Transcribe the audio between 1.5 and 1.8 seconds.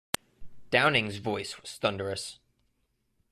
was